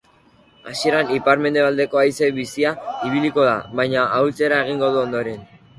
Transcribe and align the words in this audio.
Hasieran 0.69 1.11
ipar-mendebaldeko 1.17 2.01
haize 2.03 2.31
bizia 2.39 2.73
ibiliko 3.11 3.47
da, 3.51 3.55
baina 3.83 4.07
ahultzera 4.11 4.65
egingo 4.69 4.93
du 4.99 5.07
ondoren. 5.09 5.45